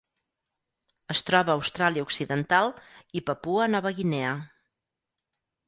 [1.13, 2.71] Es troba a Austràlia Occidental
[3.21, 4.35] i Papua Nova Guinea.